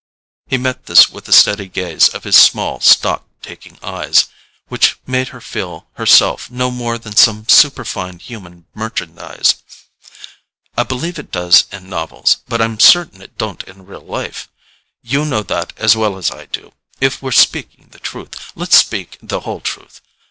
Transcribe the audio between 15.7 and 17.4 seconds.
as well as I do: if we're